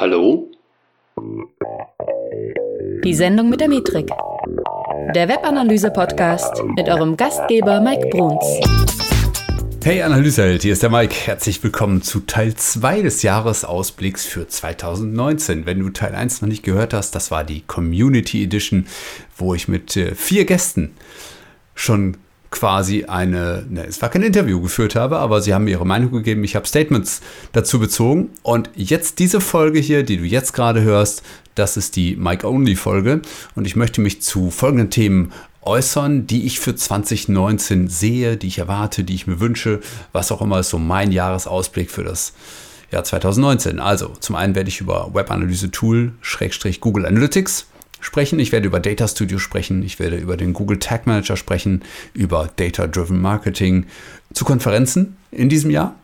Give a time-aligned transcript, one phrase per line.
[0.00, 0.50] Hallo?
[3.04, 4.08] Die Sendung mit der Metrik.
[5.14, 8.42] Der Webanalyse-Podcast mit eurem Gastgeber Mike Bruns.
[9.84, 11.14] Hey Analyseheld, hier ist der Mike.
[11.26, 15.66] Herzlich willkommen zu Teil 2 des Jahresausblicks für 2019.
[15.66, 18.86] Wenn du Teil 1 noch nicht gehört hast, das war die Community Edition,
[19.36, 20.94] wo ich mit äh, vier Gästen
[21.74, 22.16] schon
[22.50, 26.42] quasi eine, ne, es war kein Interview geführt habe, aber sie haben ihre Meinung gegeben.
[26.44, 27.20] Ich habe Statements
[27.52, 28.30] dazu bezogen.
[28.42, 31.22] Und jetzt diese Folge hier, die du jetzt gerade hörst,
[31.54, 33.22] das ist die Mike-Only-Folge.
[33.54, 38.58] Und ich möchte mich zu folgenden Themen äußern, die ich für 2019 sehe, die ich
[38.58, 39.80] erwarte, die ich mir wünsche,
[40.12, 42.32] was auch immer ist so mein Jahresausblick für das
[42.90, 43.78] Jahr 2019.
[43.78, 47.66] Also, zum einen werde ich über Webanalyse-Tool, Schrägstrich Google Analytics
[48.00, 48.38] sprechen.
[48.38, 49.82] Ich werde über Data Studio sprechen.
[49.82, 51.82] Ich werde über den Google Tag Manager sprechen,
[52.14, 53.86] über Data Driven Marketing,
[54.32, 55.94] zu Konferenzen in diesem Jahr.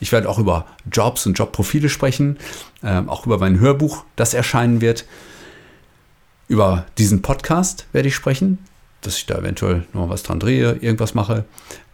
[0.00, 2.38] Ich werde auch über Jobs und Jobprofile sprechen,
[2.82, 5.06] äh, auch über mein Hörbuch, das erscheinen wird.
[6.48, 8.58] Über diesen Podcast werde ich sprechen,
[9.00, 11.44] dass ich da eventuell noch was dran drehe, irgendwas mache,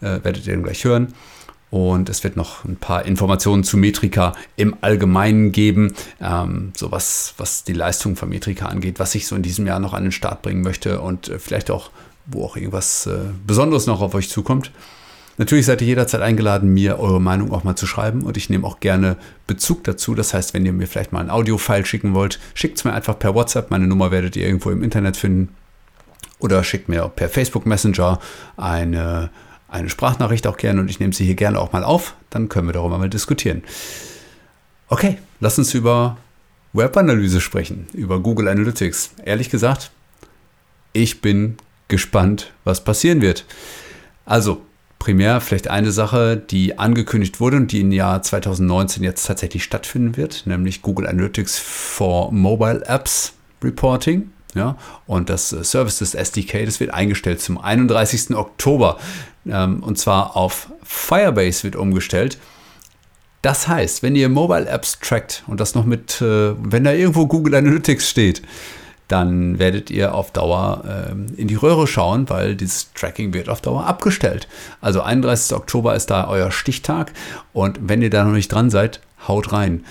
[0.01, 1.15] äh, werdet ihr dann gleich hören.
[1.71, 7.35] Und es wird noch ein paar Informationen zu Metrika im Allgemeinen geben, ähm, so was,
[7.37, 10.13] was die Leistung von Metrika angeht, was ich so in diesem Jahr noch an den
[10.13, 11.91] Start bringen möchte und äh, vielleicht auch,
[12.27, 14.73] wo auch irgendwas äh, Besonderes noch auf euch zukommt.
[15.37, 18.67] Natürlich seid ihr jederzeit eingeladen, mir eure Meinung auch mal zu schreiben und ich nehme
[18.67, 20.17] auch gerne Bezug dazu.
[20.17, 23.17] Das heißt, wenn ihr mir vielleicht mal ein Audio-File schicken wollt, schickt es mir einfach
[23.17, 23.71] per WhatsApp.
[23.71, 25.55] Meine Nummer werdet ihr irgendwo im Internet finden.
[26.41, 28.19] Oder schickt mir per Facebook Messenger
[28.57, 29.31] eine
[29.69, 32.15] eine Sprachnachricht auch gerne und ich nehme sie hier gerne auch mal auf.
[32.31, 33.63] Dann können wir darüber mal diskutieren.
[34.89, 36.17] Okay, lass uns über
[36.73, 39.11] Webanalyse sprechen, über Google Analytics.
[39.25, 39.91] Ehrlich gesagt,
[40.93, 41.57] ich bin
[41.89, 43.45] gespannt, was passieren wird.
[44.25, 44.63] Also,
[44.99, 50.17] primär vielleicht eine Sache, die angekündigt wurde und die im Jahr 2019 jetzt tatsächlich stattfinden
[50.17, 54.31] wird, nämlich Google Analytics for Mobile Apps Reporting.
[54.59, 54.77] Ja,
[55.07, 58.35] und das Services SDK, das wird eingestellt zum 31.
[58.37, 58.99] Oktober.
[59.47, 62.39] Ähm, und zwar auf Firebase wird umgestellt.
[63.41, 67.29] Das heißt, wenn ihr Mobile Apps trackt und das noch mit, äh, wenn da irgendwo
[67.29, 68.43] Google Analytics steht,
[69.07, 73.61] dann werdet ihr auf Dauer ähm, in die Röhre schauen, weil dieses Tracking wird auf
[73.61, 74.49] Dauer abgestellt.
[74.81, 75.57] Also 31.
[75.57, 77.13] Oktober ist da euer Stichtag
[77.53, 79.85] und wenn ihr da noch nicht dran seid, haut rein,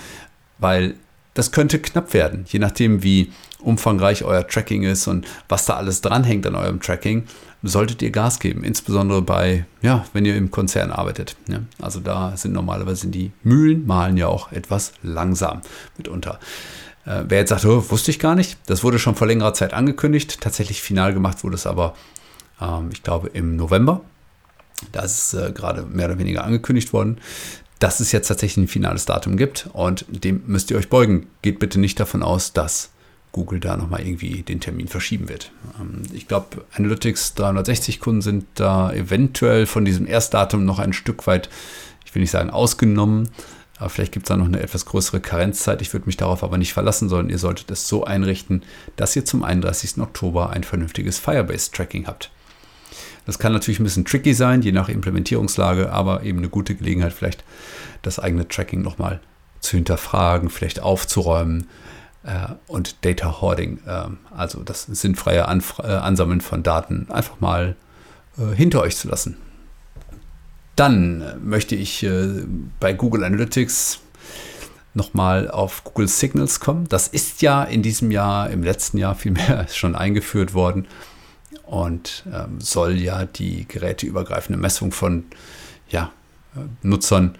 [0.58, 0.94] weil
[1.38, 6.00] das könnte knapp werden, je nachdem wie umfangreich euer Tracking ist und was da alles
[6.00, 7.26] dranhängt an eurem Tracking
[7.62, 11.36] solltet ihr Gas geben, insbesondere bei, ja, wenn ihr im Konzern arbeitet.
[11.48, 11.60] Ja.
[11.80, 15.60] Also da sind normalerweise die Mühlen malen ja auch etwas langsam
[15.96, 16.40] mitunter.
[17.04, 19.74] Äh, wer jetzt sagt, oh, wusste ich gar nicht, das wurde schon vor längerer Zeit
[19.74, 20.40] angekündigt.
[20.40, 21.94] Tatsächlich final gemacht wurde es aber,
[22.60, 24.00] ähm, ich glaube, im November.
[24.90, 27.18] Da ist äh, gerade mehr oder weniger angekündigt worden
[27.78, 31.26] dass es jetzt tatsächlich ein finales Datum gibt und dem müsst ihr euch beugen.
[31.42, 32.90] Geht bitte nicht davon aus, dass
[33.32, 35.52] Google da nochmal irgendwie den Termin verschieben wird.
[35.80, 41.26] Ähm, ich glaube, Analytics 360 Kunden sind da eventuell von diesem Erstdatum noch ein Stück
[41.26, 41.48] weit,
[42.04, 43.28] ich will nicht sagen ausgenommen,
[43.78, 45.82] aber vielleicht gibt es da noch eine etwas größere Karenzzeit.
[45.82, 48.62] Ich würde mich darauf aber nicht verlassen, sondern ihr solltet es so einrichten,
[48.96, 49.98] dass ihr zum 31.
[49.98, 52.30] Oktober ein vernünftiges Firebase-Tracking habt.
[53.28, 57.12] Das kann natürlich ein bisschen tricky sein, je nach Implementierungslage, aber eben eine gute Gelegenheit,
[57.12, 57.44] vielleicht
[58.00, 59.20] das eigene Tracking nochmal
[59.60, 61.68] zu hinterfragen, vielleicht aufzuräumen,
[62.22, 67.76] äh, und Data Hoarding, äh, also das sinnfreie Anf äh, Ansammeln von Daten, einfach mal
[68.38, 69.36] äh, hinter euch zu lassen.
[70.74, 72.46] Dann möchte ich äh,
[72.80, 74.00] bei Google Analytics
[74.94, 76.88] nochmal auf Google Signals kommen.
[76.88, 80.88] Das ist ja in diesem Jahr, im letzten Jahr vielmehr schon eingeführt worden
[81.68, 85.24] und ähm, soll ja die geräteübergreifende Messung von
[85.88, 86.10] ja,
[86.82, 87.36] Nutzern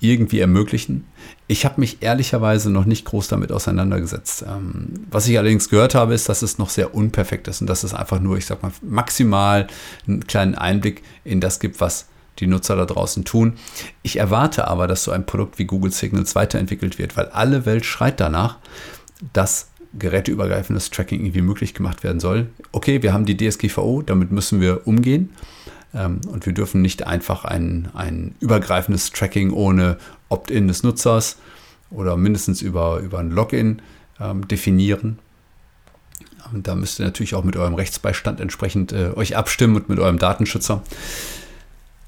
[0.00, 1.06] irgendwie ermöglichen.
[1.48, 4.44] Ich habe mich ehrlicherweise noch nicht groß damit auseinandergesetzt.
[4.46, 7.82] Ähm, was ich allerdings gehört habe, ist, dass es noch sehr unperfekt ist und dass
[7.82, 9.66] es einfach nur, ich sag mal, maximal
[10.06, 12.06] einen kleinen Einblick in das gibt, was
[12.38, 13.54] die Nutzer da draußen tun.
[14.02, 17.84] Ich erwarte aber, dass so ein Produkt wie Google Signals weiterentwickelt wird, weil alle Welt
[17.84, 18.58] schreit danach,
[19.32, 22.48] dass geräteübergreifendes Tracking irgendwie möglich gemacht werden soll.
[22.72, 25.30] Okay, wir haben die DSGVO, damit müssen wir umgehen.
[25.94, 29.96] Ähm, und wir dürfen nicht einfach ein, ein übergreifendes Tracking ohne
[30.28, 31.36] Opt-in des Nutzers
[31.90, 33.80] oder mindestens über, über ein Login
[34.20, 35.18] ähm, definieren.
[36.52, 39.98] Und da müsst ihr natürlich auch mit eurem Rechtsbeistand entsprechend äh, euch abstimmen und mit
[39.98, 40.82] eurem Datenschützer.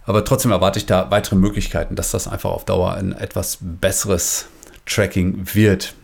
[0.04, 4.46] Aber trotzdem erwarte ich da weitere Möglichkeiten, dass das einfach auf Dauer ein etwas besseres
[4.86, 5.94] Tracking wird.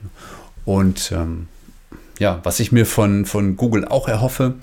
[0.64, 1.49] Und ähm,
[2.18, 4.54] ja, was ich mir von, von Google auch erhoffe,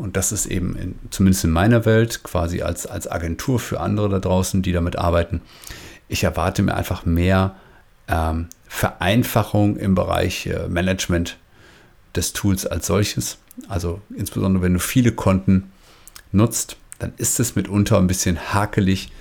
[0.00, 4.08] und das ist eben in, zumindest in meiner Welt quasi als, als Agentur für andere
[4.08, 5.42] da draußen, die damit arbeiten.
[6.08, 7.54] Ich erwarte mir einfach mehr
[8.08, 11.36] ähm, Vereinfachung im Bereich äh, Management
[12.16, 13.36] des Tools als solches.
[13.68, 15.70] Also insbesondere wenn du viele Konten
[16.32, 19.12] nutzt, dann ist es mitunter ein bisschen hakelig,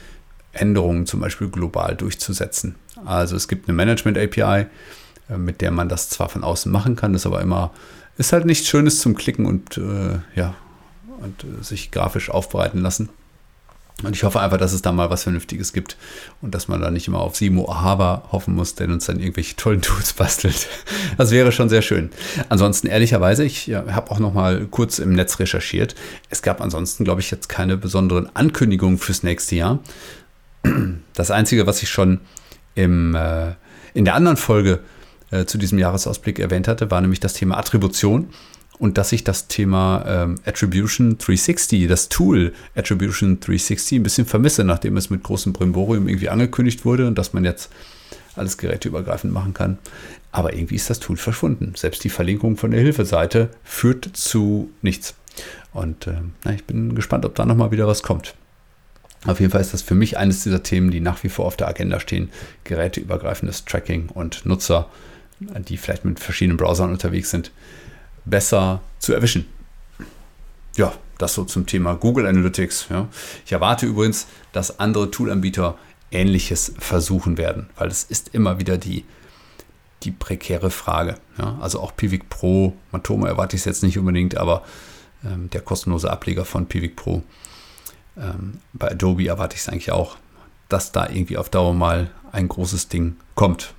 [0.54, 2.76] Änderungen zum Beispiel global durchzusetzen.
[3.06, 4.68] Also es gibt eine Management-API,
[5.38, 7.72] mit der man das zwar von außen machen kann, ist aber immer,
[8.18, 10.56] ist halt nichts Schönes zum Klicken und äh, ja,
[11.22, 13.10] und äh, sich grafisch aufbereiten lassen.
[14.04, 15.98] Und ich hoffe einfach, dass es da mal was Vernünftiges gibt
[16.42, 19.58] und dass man da nicht immer auf Simo Ahava hoffen muss, der uns dann irgendwelche
[19.58, 20.68] tollen Tools bastelt.
[21.18, 22.10] Das wäre schon sehr schön.
[22.48, 25.96] Ansonsten ehrlicherweise, ich ja, habe auch noch mal kurz im Netz recherchiert.
[26.30, 29.80] Es gab ansonsten, glaube ich, jetzt keine besonderen Ankündigungen fürs nächste Jahr.
[31.14, 32.22] Das Einzige, was ich schon
[32.76, 33.54] im, äh,
[33.94, 34.80] in der anderen Folge
[35.32, 38.30] äh, zu diesem Jahresausblick erwähnt hatte, war nämlich das Thema Attribution
[38.80, 44.64] und dass ich das Thema ähm, Attribution 360, das Tool Attribution 360 ein bisschen vermisse,
[44.64, 47.70] nachdem es mit großem Brimborium irgendwie angekündigt wurde und dass man jetzt
[48.36, 49.78] alles geräteübergreifend machen kann.
[50.32, 51.74] Aber irgendwie ist das Tool verschwunden.
[51.76, 55.16] Selbst die Verlinkung von der Hilfeseite führt zu nichts.
[55.74, 58.36] Und äh, na, ich bin gespannt, ob da nochmal wieder was kommt.
[59.26, 61.58] Auf jeden Fall ist das für mich eines dieser Themen, die nach wie vor auf
[61.58, 62.30] der Agenda stehen.
[62.64, 64.90] Geräteübergreifendes Tracking und Nutzer,
[65.40, 67.52] die vielleicht mit verschiedenen Browsern unterwegs sind,
[68.26, 69.46] besser zu erwischen.
[70.76, 72.88] Ja, das so zum Thema Google Analytics.
[72.90, 73.08] Ja.
[73.46, 75.78] Ich erwarte übrigens, dass andere Toolanbieter
[76.12, 79.06] Ähnliches versuchen werden, weil es ist immer wieder die,
[80.04, 81.16] die prekäre Frage.
[81.38, 81.58] Ja.
[81.62, 84.64] Also auch Pivik Pro, Matomo erwarte ich es jetzt nicht unbedingt, aber
[85.24, 87.24] ähm, der kostenlose Ableger von Pivik Pro.
[88.18, 90.18] Ähm, bei Adobe erwarte ich es eigentlich auch,
[90.68, 93.74] dass da irgendwie auf Dauer mal ein großes Ding kommt.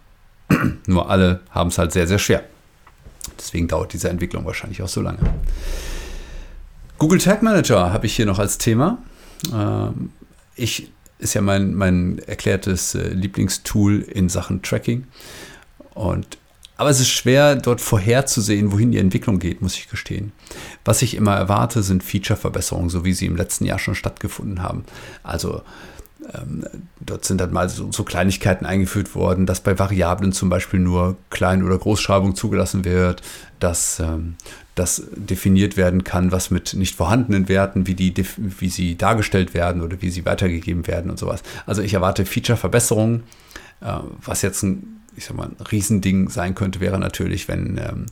[0.87, 2.44] Nur alle haben es halt sehr, sehr schwer.
[3.38, 5.19] Deswegen dauert diese Entwicklung wahrscheinlich auch so lange.
[6.99, 8.99] Google Tag Manager habe ich hier noch als Thema.
[9.52, 10.11] Ähm,
[10.55, 15.06] ich ist ja mein, mein erklärtes äh, Lieblingstool in Sachen Tracking.
[15.94, 16.38] Und,
[16.76, 20.32] aber es ist schwer, dort vorherzusehen, wohin die Entwicklung geht, muss ich gestehen.
[20.85, 24.85] Was ich immer erwarte, sind Feature-Verbesserungen, so wie sie im letzten Jahr schon stattgefunden haben.
[25.23, 25.62] Also
[26.34, 26.64] ähm,
[27.00, 31.17] dort sind dann mal so, so, Kleinigkeiten eingeführt worden, dass bei Variablen zum Beispiel nur
[31.31, 33.22] Klein- oder Großschreibung zugelassen wird,
[33.58, 34.37] dass ähm,
[34.75, 39.82] das definiert werden kann, was mit nicht vorhandenen Werten, wie, die, wie sie dargestellt werden
[39.82, 41.43] oder wie sie weitergegeben werden und sowas.
[41.67, 43.25] Also ich erwarte Feature-Verbesserungen.
[43.81, 48.06] Äh, was jetzt ein, ich sag mal, ein Riesending sein könnte, wäre natürlich, wenn ähm,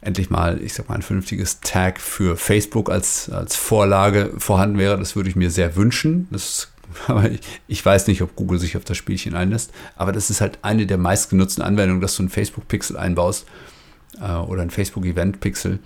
[0.00, 4.98] endlich mal, ich sag mal, ein vernünftiges Tag für Facebook als, als Vorlage vorhanden wäre.
[4.98, 6.28] Das würde ich mir sehr wünschen.
[6.30, 6.68] Das
[7.06, 9.72] aber ich, ich, weiß nicht, ob Google sich auf das Spielchen einlässt.
[9.96, 13.46] Aber das ist halt eine der meistgenutzten Anwendungen, dass du ein Facebook-Pixel einbaust
[14.20, 15.78] äh, oder ein Facebook-Event-Pixel.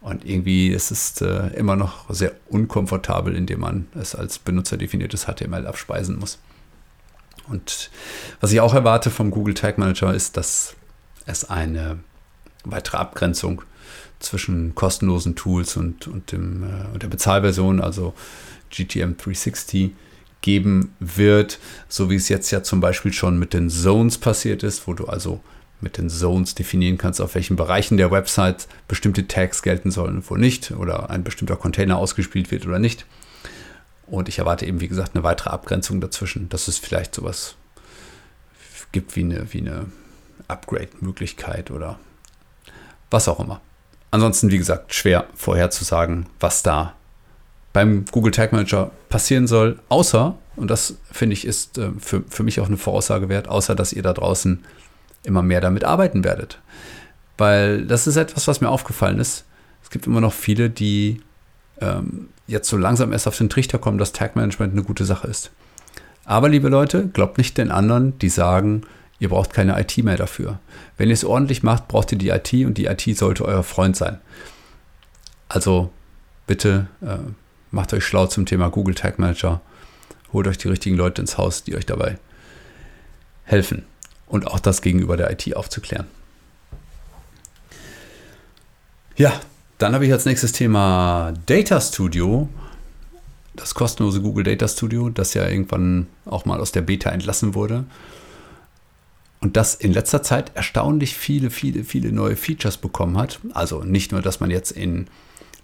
[0.00, 5.66] Und irgendwie ist es äh, immer noch sehr unkomfortabel, indem man es als benutzerdefiniertes HTML
[5.66, 6.38] abspeisen muss.
[7.48, 7.90] Und
[8.40, 10.76] was ich auch erwarte vom Google Tag Manager ist, dass
[11.26, 11.98] es eine
[12.64, 13.62] weitere Abgrenzung
[14.18, 18.14] zwischen kostenlosen Tools und, und, dem, äh, und der Bezahlversion, also
[18.70, 19.92] GTM 360,
[20.40, 21.58] geben wird,
[21.88, 25.06] so wie es jetzt ja zum Beispiel schon mit den Zones passiert ist, wo du
[25.06, 25.40] also
[25.80, 30.30] mit den Zones definieren kannst, auf welchen Bereichen der Website bestimmte Tags gelten sollen und
[30.30, 33.06] wo nicht, oder ein bestimmter Container ausgespielt wird oder nicht.
[34.06, 37.56] Und ich erwarte eben, wie gesagt, eine weitere Abgrenzung dazwischen, dass es vielleicht sowas
[38.90, 39.86] gibt wie eine, wie eine
[40.48, 41.98] Upgrade-Möglichkeit oder
[43.10, 43.60] was auch immer.
[44.10, 46.94] Ansonsten, wie gesagt, schwer vorherzusagen, was da
[47.72, 52.42] beim Google Tag Manager passieren soll, außer, und das finde ich ist äh, für, für
[52.42, 54.64] mich auch eine Voraussage wert, außer dass ihr da draußen
[55.24, 56.60] immer mehr damit arbeiten werdet.
[57.36, 59.44] Weil das ist etwas, was mir aufgefallen ist.
[59.82, 61.20] Es gibt immer noch viele, die
[61.80, 65.28] ähm, jetzt so langsam erst auf den Trichter kommen, dass Tag Management eine gute Sache
[65.28, 65.50] ist.
[66.24, 68.82] Aber liebe Leute, glaubt nicht den anderen, die sagen,
[69.18, 70.58] ihr braucht keine IT mehr dafür.
[70.96, 73.96] Wenn ihr es ordentlich macht, braucht ihr die IT und die IT sollte euer Freund
[73.96, 74.18] sein.
[75.48, 75.90] Also
[76.46, 77.18] bitte äh,
[77.70, 79.60] macht euch schlau zum Thema Google Tag Manager.
[80.32, 82.18] Holt euch die richtigen Leute ins Haus, die euch dabei
[83.44, 83.84] helfen.
[84.26, 86.06] Und auch das gegenüber der IT aufzuklären.
[89.16, 89.40] Ja,
[89.78, 92.48] dann habe ich als nächstes Thema Data Studio.
[93.56, 97.84] Das kostenlose Google Data Studio, das ja irgendwann auch mal aus der Beta entlassen wurde.
[99.40, 103.40] Und das in letzter Zeit erstaunlich viele, viele, viele neue Features bekommen hat.
[103.54, 105.08] Also nicht nur, dass man jetzt in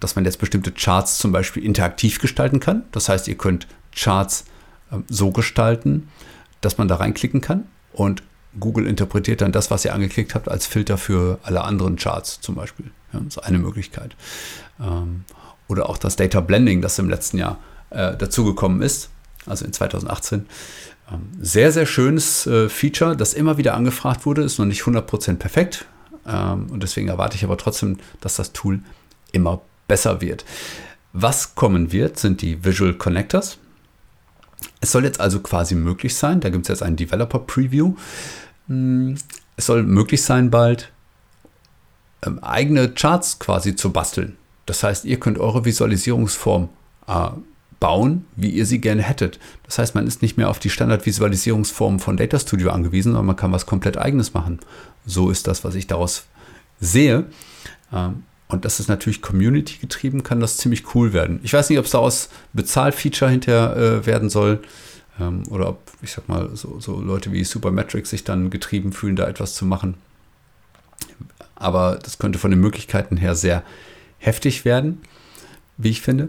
[0.05, 2.85] dass man jetzt bestimmte Charts zum Beispiel interaktiv gestalten kann.
[2.93, 4.45] Das heißt, ihr könnt Charts
[4.93, 6.09] äh, so gestalten,
[6.61, 8.23] dass man da reinklicken kann und
[8.61, 12.55] Google interpretiert dann das, was ihr angeklickt habt, als Filter für alle anderen Charts zum
[12.55, 12.91] Beispiel.
[13.13, 14.15] Ja, das ist eine Möglichkeit.
[14.79, 15.25] Ähm,
[15.69, 17.59] oder auch das Data Blending, das im letzten Jahr
[17.89, 19.09] äh, dazugekommen ist.
[19.47, 20.47] also in 2018.
[21.11, 25.37] Ähm, sehr, sehr schönes äh, Feature, das immer wieder angefragt wurde, ist noch nicht 100%
[25.37, 25.87] perfekt.
[26.27, 28.81] Ähm, und deswegen erwarte ich aber trotzdem, dass das Tool
[29.33, 30.45] immer besser wird.
[31.13, 33.59] Was kommen wird, sind die Visual Connectors.
[34.81, 37.95] Es soll jetzt also quasi möglich sein, da gibt es jetzt ein Developer Preview.
[38.67, 39.17] Hm,
[39.57, 40.91] es soll möglich sein, bald
[42.25, 44.37] ähm, eigene Charts quasi zu basteln.
[44.67, 46.69] Das heißt, ihr könnt eure Visualisierungsform
[47.07, 47.29] äh,
[47.81, 49.39] bauen, wie ihr sie gerne hättet.
[49.65, 53.37] Das heißt, man ist nicht mehr auf die Standardvisualisierungsform von Data Studio angewiesen, sondern man
[53.37, 54.61] kann was komplett eigenes machen.
[55.05, 56.25] So ist das, was ich daraus
[56.81, 57.27] sehe.
[57.93, 58.23] Ähm,
[58.55, 61.41] und das ist natürlich Community getrieben, kann das ziemlich cool werden.
[61.43, 64.61] Ich weiß nicht, ob es daraus Bezahlfeature hinterher äh, werden soll
[65.21, 69.17] ähm, oder ob, ich sag mal, so, so Leute wie Supermetrics sich dann getrieben fühlen,
[69.17, 69.95] da etwas zu machen.
[71.57, 73.63] Aber das könnte von den Möglichkeiten her sehr
[74.19, 75.03] heftig werden,
[75.77, 76.29] wie ich finde.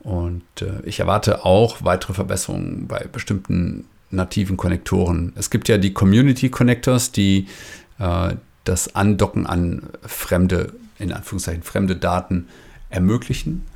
[0.00, 5.32] Und äh, ich erwarte auch weitere Verbesserungen bei bestimmten nativen Konnektoren.
[5.36, 7.48] Es gibt ja die Community Connectors, die
[7.98, 12.48] äh, das Andocken an fremde, in Anführungszeichen fremde Daten
[12.90, 13.66] ermöglichen.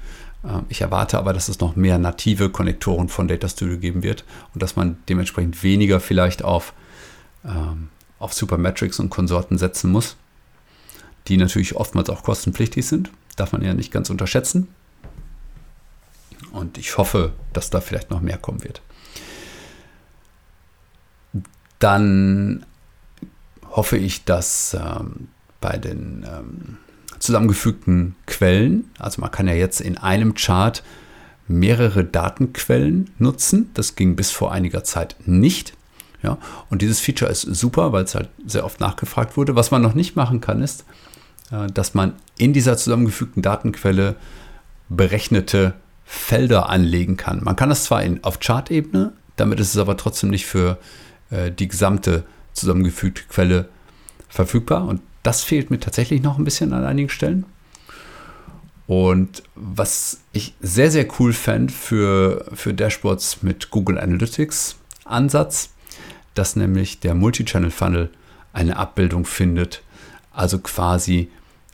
[0.45, 4.25] Äh, ich erwarte aber, dass es noch mehr native Konnektoren von Data Studio geben wird
[4.55, 6.73] und dass man dementsprechend weniger vielleicht auf,
[7.45, 10.17] ähm, auf Supermetrics und Konsorten setzen muss,
[11.29, 13.11] die natürlich oftmals auch kostenpflichtig sind.
[13.37, 14.69] Darf man ja nicht ganz unterschätzen.
[16.53, 18.83] Und ich hoffe, dass da vielleicht noch mehr kommen wird.
[21.79, 22.67] Dann
[23.71, 25.29] hoffe ich, dass ähm,
[25.61, 26.79] bei den ähm,
[27.21, 30.83] zusammengefügten Quellen, also man kann ja jetzt in einem Chart
[31.47, 33.71] mehrere Datenquellen nutzen.
[33.75, 35.75] Das ging bis vor einiger Zeit nicht.
[36.23, 39.57] Ja, und dieses Feature ist super, weil es halt sehr oft nachgefragt wurde.
[39.57, 40.85] Was man noch nicht machen kann, ist,
[41.50, 44.17] äh, dass man in dieser zusammengefügten Datenquelle
[44.89, 45.75] berechnete
[46.05, 47.43] Felder anlegen kann.
[47.43, 50.79] Man kann das zwar in, auf Chart-Ebene, damit ist es aber trotzdem nicht für
[51.31, 53.69] äh, die gesamte zusammengefügte Quelle
[54.29, 54.87] verfügbar.
[54.87, 57.45] Und das fehlt mir tatsächlich noch ein bisschen an einigen Stellen.
[58.87, 65.71] Und was ich sehr, sehr cool fände für, für Dashboards mit Google Analytics Ansatz,
[66.35, 68.11] dass nämlich der Multi-Channel Funnel
[68.53, 69.83] eine Abbildung findet,
[70.33, 71.31] also quasi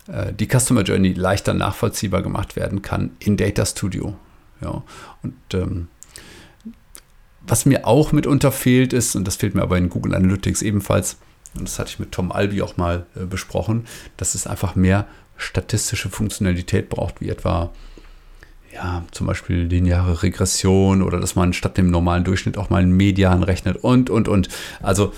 [0.09, 4.15] äh, die Customer Journey leichter nachvollziehbar gemacht werden kann in Data Studio.
[4.61, 4.83] Ja,
[5.23, 5.89] und ähm,
[7.47, 11.17] was mir auch mitunter fehlt ist, und das fehlt mir aber in Google Analytics ebenfalls,
[11.57, 13.87] und das hatte ich mit Tom Albi auch mal äh, besprochen,
[14.17, 17.71] dass es einfach mehr statistische Funktionalität braucht, wie etwa
[18.73, 22.93] ja, zum Beispiel lineare Regression oder dass man statt dem normalen Durchschnitt auch mal einen
[22.93, 24.49] Median rechnet und, und, und.
[24.83, 25.13] Also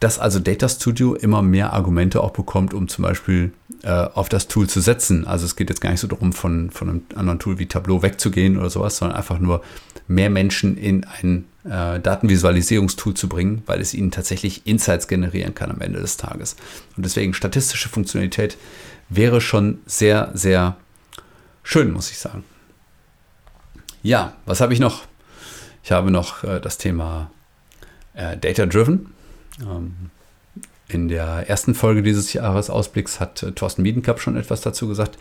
[0.00, 3.52] dass also Data Studio immer mehr Argumente auch bekommt, um zum Beispiel
[3.88, 5.26] auf das Tool zu setzen.
[5.26, 8.02] Also es geht jetzt gar nicht so darum, von, von einem anderen Tool wie Tableau
[8.02, 9.62] wegzugehen oder sowas, sondern einfach nur
[10.06, 15.70] mehr Menschen in ein äh, Datenvisualisierungstool zu bringen, weil es ihnen tatsächlich Insights generieren kann
[15.70, 16.56] am Ende des Tages.
[16.96, 18.56] Und deswegen statistische Funktionalität
[19.08, 20.76] wäre schon sehr, sehr
[21.62, 22.44] schön, muss ich sagen.
[24.02, 25.02] Ja, was habe ich noch?
[25.82, 27.30] Ich habe noch äh, das Thema
[28.14, 29.12] äh, Data Driven.
[29.60, 30.10] Ähm,
[30.94, 35.18] in der ersten Folge dieses Jahresausblicks hat äh, Thorsten Miedenkapp schon etwas dazu gesagt.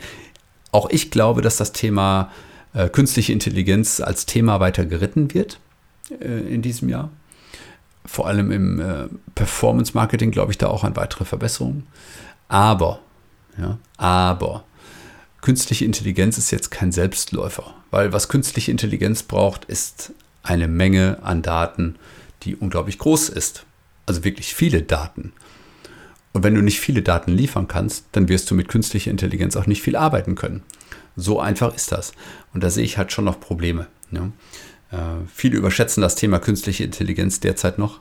[0.71, 2.31] Auch ich glaube, dass das Thema
[2.73, 5.59] äh, künstliche Intelligenz als Thema weiter geritten wird
[6.19, 7.09] äh, in diesem Jahr.
[8.05, 11.87] Vor allem im äh, Performance Marketing glaube ich da auch an weitere Verbesserungen.
[12.47, 12.99] Aber,
[13.57, 14.63] ja, aber
[15.41, 21.41] künstliche Intelligenz ist jetzt kein Selbstläufer, weil was künstliche Intelligenz braucht, ist eine Menge an
[21.41, 21.95] Daten,
[22.43, 23.65] die unglaublich groß ist
[24.09, 25.31] also wirklich viele Daten.
[26.33, 29.65] Und wenn du nicht viele Daten liefern kannst, dann wirst du mit künstlicher Intelligenz auch
[29.65, 30.63] nicht viel arbeiten können.
[31.15, 32.13] So einfach ist das.
[32.53, 33.87] Und da sehe ich halt schon noch Probleme.
[34.11, 34.31] Ja.
[34.91, 37.99] Äh, viele überschätzen das Thema künstliche Intelligenz derzeit noch.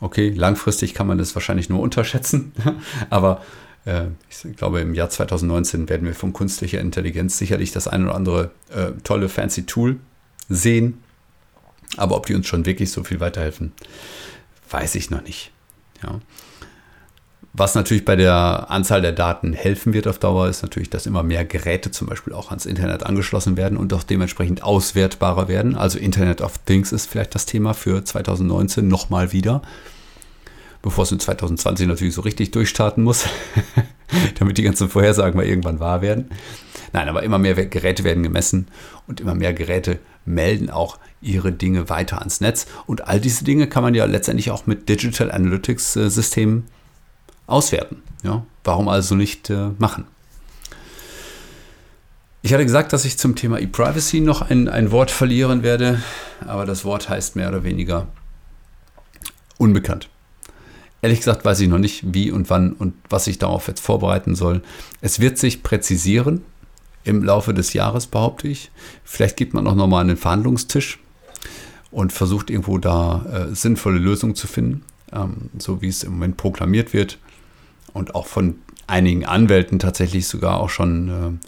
[0.00, 2.52] Okay, langfristig kann man das wahrscheinlich nur unterschätzen,
[3.10, 3.42] aber
[3.84, 8.14] äh, ich glaube, im Jahr 2019 werden wir von künstlicher Intelligenz sicherlich das ein oder
[8.14, 9.98] andere äh, tolle, fancy Tool
[10.48, 11.02] sehen.
[11.96, 13.72] Aber ob die uns schon wirklich so viel weiterhelfen,
[14.70, 15.50] weiß ich noch nicht.
[16.02, 16.20] Ja.
[17.58, 21.24] Was natürlich bei der Anzahl der Daten helfen wird auf Dauer, ist natürlich, dass immer
[21.24, 25.74] mehr Geräte zum Beispiel auch ans Internet angeschlossen werden und auch dementsprechend auswertbarer werden.
[25.74, 29.62] Also Internet of Things ist vielleicht das Thema für 2019 nochmal wieder,
[30.82, 33.24] bevor es in 2020 natürlich so richtig durchstarten muss,
[34.38, 36.30] damit die ganzen Vorhersagen mal irgendwann wahr werden.
[36.92, 38.68] Nein, aber immer mehr Geräte werden gemessen
[39.08, 42.68] und immer mehr Geräte melden auch ihre Dinge weiter ans Netz.
[42.86, 46.66] Und all diese Dinge kann man ja letztendlich auch mit Digital Analytics äh, Systemen
[47.48, 48.02] auswerten.
[48.22, 48.44] Ja?
[48.62, 50.04] Warum also nicht äh, machen?
[52.42, 56.00] Ich hatte gesagt, dass ich zum Thema E-Privacy noch ein, ein Wort verlieren werde,
[56.46, 58.06] aber das Wort heißt mehr oder weniger
[59.58, 60.08] unbekannt.
[61.02, 64.34] Ehrlich gesagt weiß ich noch nicht, wie und wann und was ich darauf jetzt vorbereiten
[64.34, 64.62] soll.
[65.00, 66.42] Es wird sich präzisieren
[67.04, 68.70] im Laufe des Jahres, behaupte ich.
[69.04, 70.98] Vielleicht geht man auch nochmal an den Verhandlungstisch
[71.90, 76.36] und versucht irgendwo da äh, sinnvolle Lösungen zu finden, ähm, so wie es im Moment
[76.36, 77.18] proklamiert wird
[77.98, 81.46] und auch von einigen Anwälten tatsächlich sogar auch schon äh,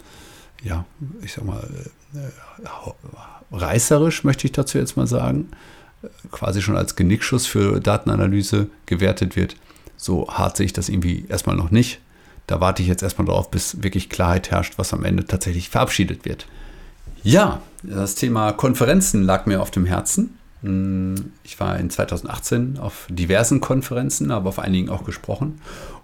[0.63, 0.85] ja,
[1.21, 1.67] ich sag mal,
[2.13, 5.49] äh, reißerisch, möchte ich dazu jetzt mal sagen,
[6.31, 9.55] quasi schon als Genickschuss für Datenanalyse gewertet wird.
[9.97, 11.99] So hart sehe ich das irgendwie erstmal noch nicht.
[12.47, 16.25] Da warte ich jetzt erstmal darauf, bis wirklich Klarheit herrscht, was am Ende tatsächlich verabschiedet
[16.25, 16.47] wird.
[17.23, 20.37] Ja, das Thema Konferenzen lag mir auf dem Herzen.
[20.63, 25.61] Hm, ich war in 2018 auf diversen Konferenzen, aber auf einigen auch gesprochen.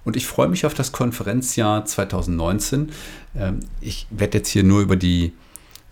[0.08, 2.94] Und ich freue mich auf das Konferenzjahr 2019.
[3.36, 5.34] Ähm, ich werde jetzt hier nur über die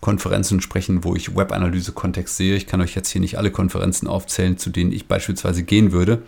[0.00, 2.56] Konferenzen sprechen, wo ich Webanalyse-Kontext sehe.
[2.56, 6.22] Ich kann euch jetzt hier nicht alle Konferenzen aufzählen, zu denen ich beispielsweise gehen würde,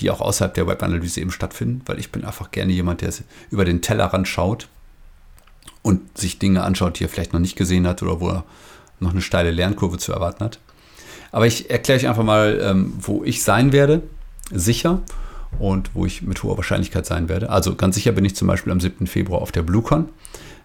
[0.00, 3.12] die auch außerhalb der Webanalyse eben stattfinden, weil ich bin einfach gerne jemand, der
[3.50, 4.68] über den Tellerrand schaut
[5.82, 8.44] und sich Dinge anschaut, die er vielleicht noch nicht gesehen hat oder wo er
[9.00, 10.60] noch eine steile Lernkurve zu erwarten hat.
[11.30, 14.02] Aber ich erkläre euch einfach mal, ähm, wo ich sein werde,
[14.50, 15.02] sicher
[15.58, 17.50] und wo ich mit hoher Wahrscheinlichkeit sein werde.
[17.50, 19.06] Also ganz sicher bin ich zum Beispiel am 7.
[19.06, 20.08] Februar auf der BlueCon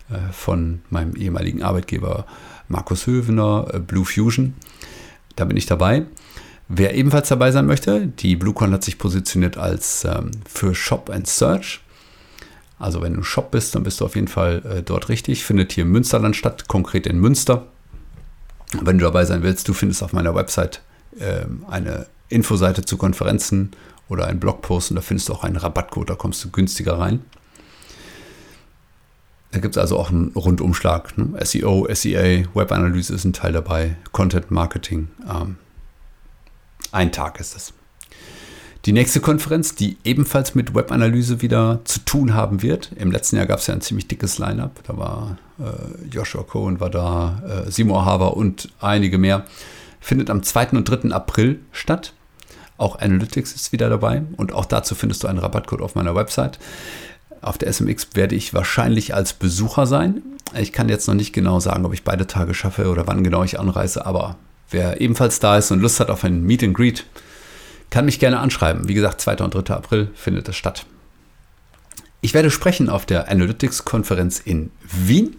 [0.10, 2.26] äh, von meinem ehemaligen Arbeitgeber
[2.68, 4.56] Markus Hövener, äh, Blue Fusion.
[5.36, 6.06] Da bin ich dabei.
[6.68, 11.28] Wer ebenfalls dabei sein möchte, die BlueCon hat sich positioniert als ähm, für Shop and
[11.28, 11.82] Search.
[12.78, 15.44] Also wenn du Shop bist, dann bist du auf jeden Fall äh, dort richtig.
[15.44, 17.68] Findet hier im Münsterland statt, konkret in Münster.
[18.82, 20.82] Wenn du dabei sein willst, du findest auf meiner Website
[21.20, 23.72] äh, eine Infoseite zu Konferenzen
[24.10, 27.22] oder einen Blogpost und da findest du auch einen Rabattcode, da kommst du günstiger rein.
[29.52, 31.18] Da gibt es also auch einen Rundumschlag.
[31.18, 31.34] Ne?
[31.44, 35.10] SEO, SEA, Webanalyse ist ein Teil dabei, Content Marketing.
[35.28, 35.56] Ähm,
[36.92, 37.74] ein Tag ist es.
[38.86, 42.92] Die nächste Konferenz, die ebenfalls mit Webanalyse wieder zu tun haben wird.
[42.96, 44.80] Im letzten Jahr gab es ja ein ziemlich dickes Line-up.
[44.88, 49.46] Da war äh, Joshua Cohen war da, äh, Seymour Haber und einige mehr.
[50.00, 50.70] Findet am 2.
[50.70, 51.12] und 3.
[51.12, 52.14] April statt.
[52.80, 56.60] Auch Analytics ist wieder dabei und auch dazu findest du einen Rabattcode auf meiner Website.
[57.42, 60.22] Auf der SMX werde ich wahrscheinlich als Besucher sein.
[60.58, 63.44] Ich kann jetzt noch nicht genau sagen, ob ich beide Tage schaffe oder wann genau
[63.44, 64.38] ich anreise, aber
[64.70, 67.06] wer ebenfalls da ist und Lust hat auf ein Meet and Greet,
[67.90, 68.88] kann mich gerne anschreiben.
[68.88, 69.38] Wie gesagt, 2.
[69.38, 69.74] und 3.
[69.76, 70.86] April findet es statt.
[72.22, 75.36] Ich werde sprechen auf der Analytics-Konferenz in Wien.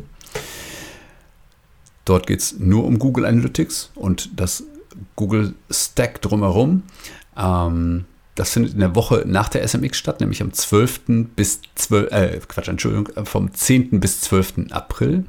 [2.05, 4.65] Dort geht es nur um Google Analytics und das
[5.17, 6.83] Google Stack drumherum.
[7.41, 11.27] Ähm, das findet in der Woche nach der SMX statt, nämlich am 12.
[11.37, 14.01] bis 12, äh, Quatsch, Entschuldigung, vom 10.
[14.01, 14.71] bis 12.
[14.71, 15.25] April.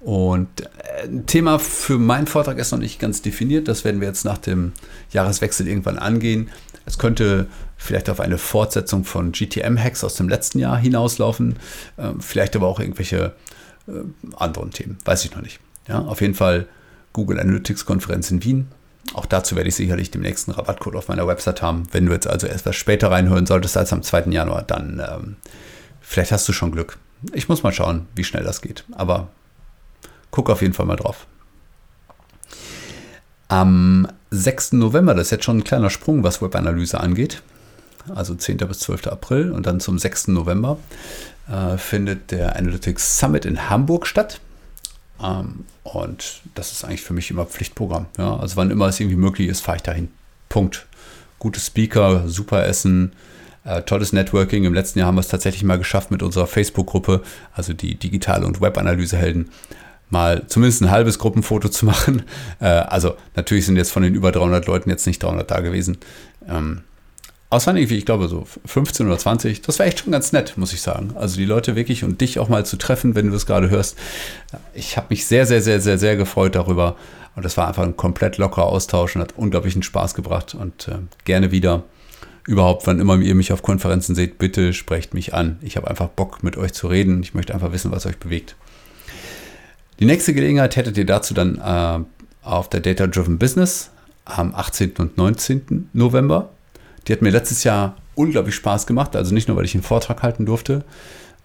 [0.00, 3.66] Und äh, ein Thema für meinen Vortrag ist noch nicht ganz definiert.
[3.66, 4.72] Das werden wir jetzt nach dem
[5.10, 6.50] Jahreswechsel irgendwann angehen.
[6.84, 11.56] Es könnte vielleicht auf eine Fortsetzung von GTM-Hacks aus dem letzten Jahr hinauslaufen.
[11.98, 13.34] Ähm, vielleicht aber auch irgendwelche
[13.88, 13.92] äh,
[14.36, 14.98] anderen Themen.
[15.04, 15.58] Weiß ich noch nicht.
[15.88, 16.68] Ja, auf jeden Fall
[17.12, 18.68] Google Analytics Konferenz in Wien.
[19.14, 21.84] Auch dazu werde ich sicherlich den nächsten Rabattcode auf meiner Website haben.
[21.92, 24.24] Wenn du jetzt also etwas später reinhören solltest als am 2.
[24.30, 25.36] Januar, dann ähm,
[26.00, 26.98] vielleicht hast du schon Glück.
[27.32, 28.84] Ich muss mal schauen, wie schnell das geht.
[28.92, 29.28] Aber
[30.30, 31.26] guck auf jeden Fall mal drauf.
[33.48, 34.72] Am 6.
[34.72, 37.42] November, das ist jetzt schon ein kleiner Sprung, was Webanalyse angeht,
[38.12, 38.58] also 10.
[38.58, 39.06] bis 12.
[39.06, 40.28] April und dann zum 6.
[40.28, 40.78] November
[41.48, 44.40] äh, findet der Analytics Summit in Hamburg statt.
[45.22, 48.06] Ähm, und das ist eigentlich für mich immer Pflichtprogramm.
[48.18, 48.36] Ja?
[48.36, 50.08] Also wann immer es irgendwie möglich ist, fahre ich dahin.
[50.48, 50.86] Punkt.
[51.38, 53.12] Gute Speaker, super Essen,
[53.64, 54.64] äh, tolles Networking.
[54.64, 58.46] Im letzten Jahr haben wir es tatsächlich mal geschafft mit unserer Facebook-Gruppe, also die digitale
[58.46, 59.50] und Webanalyse-Helden,
[60.08, 62.22] mal zumindest ein halbes Gruppenfoto zu machen.
[62.58, 65.98] Äh, also natürlich sind jetzt von den über 300 Leuten jetzt nicht 300 da gewesen.
[66.48, 66.82] Ähm,
[67.48, 69.62] Außer irgendwie, ich glaube, so 15 oder 20.
[69.62, 71.14] Das war echt schon ganz nett, muss ich sagen.
[71.14, 73.96] Also die Leute wirklich und dich auch mal zu treffen, wenn du es gerade hörst.
[74.74, 76.96] Ich habe mich sehr, sehr, sehr, sehr, sehr gefreut darüber.
[77.36, 80.54] Und das war einfach ein komplett lockerer Austausch und hat unglaublichen Spaß gebracht.
[80.54, 81.84] Und äh, gerne wieder.
[82.48, 85.58] Überhaupt, wann immer ihr mich auf Konferenzen seht, bitte sprecht mich an.
[85.62, 87.22] Ich habe einfach Bock, mit euch zu reden.
[87.22, 88.56] Ich möchte einfach wissen, was euch bewegt.
[89.98, 92.04] Die nächste Gelegenheit hättet ihr dazu dann äh,
[92.46, 93.90] auf der Data Driven Business
[94.24, 94.94] am 18.
[94.98, 95.90] und 19.
[95.92, 96.50] November.
[97.06, 99.14] Die hat mir letztes Jahr unglaublich Spaß gemacht.
[99.14, 100.84] Also nicht nur, weil ich einen Vortrag halten durfte.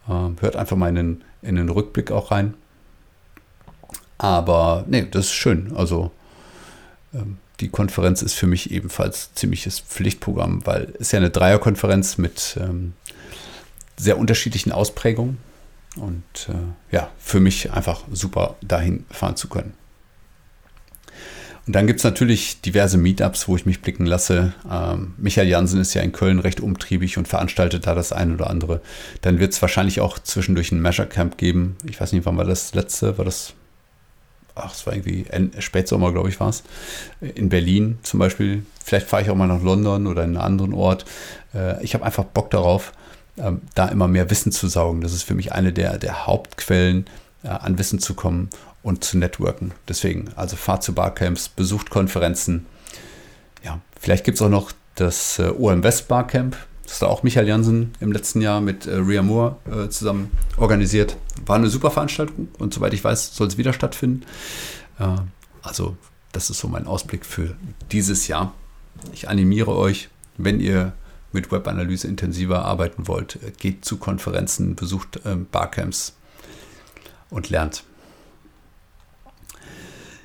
[0.08, 2.54] Ähm, hört einfach mal in den, in den Rückblick auch rein.
[4.18, 5.72] Aber nee, das ist schön.
[5.76, 6.10] Also
[7.14, 12.58] ähm, die Konferenz ist für mich ebenfalls ziemliches Pflichtprogramm, weil es ja eine Dreierkonferenz mit
[12.60, 12.94] ähm,
[13.96, 15.38] sehr unterschiedlichen Ausprägungen.
[15.96, 19.74] Und äh, ja, für mich einfach super dahin fahren zu können.
[21.66, 24.52] Und dann gibt es natürlich diverse Meetups, wo ich mich blicken lasse.
[24.70, 28.50] Ähm, Michael Jansen ist ja in Köln recht umtriebig und veranstaltet da das eine oder
[28.50, 28.80] andere.
[29.20, 31.76] Dann wird es wahrscheinlich auch zwischendurch ein Measure Camp geben.
[31.88, 33.16] Ich weiß nicht, wann war das letzte?
[33.16, 33.54] War das
[34.54, 35.24] ach, es war irgendwie
[35.60, 36.62] Spätsommer, glaube ich, war es,
[37.20, 38.64] in Berlin zum Beispiel.
[38.84, 41.04] Vielleicht fahre ich auch mal nach London oder in einen anderen Ort.
[41.54, 42.92] Äh, ich habe einfach Bock darauf,
[43.38, 45.00] ähm, da immer mehr Wissen zu saugen.
[45.00, 47.06] Das ist für mich eine der, der Hauptquellen,
[47.44, 48.50] äh, an Wissen zu kommen
[48.82, 49.72] und zu networken.
[49.88, 52.66] Deswegen, also fahrt zu Barcamps, besucht Konferenzen.
[53.64, 56.56] Ja, vielleicht gibt es auch noch das äh, OM West Barcamp.
[56.82, 61.16] Das ist auch Michael Jansen im letzten Jahr mit äh, Ria Moore äh, zusammen organisiert.
[61.46, 64.26] War eine super Veranstaltung und soweit ich weiß, soll es wieder stattfinden.
[64.98, 65.16] Äh,
[65.62, 65.96] also,
[66.32, 67.56] das ist so mein Ausblick für
[67.92, 68.52] dieses Jahr.
[69.12, 70.92] Ich animiere euch, wenn ihr
[71.32, 76.16] mit Webanalyse intensiver arbeiten wollt, äh, geht zu Konferenzen, besucht ähm, Barcamps
[77.30, 77.84] und lernt.